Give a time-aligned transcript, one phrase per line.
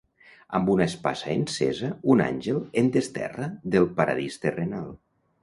[0.59, 4.91] Amb una espasa encesa un àngel em desterra del paradís terrenal.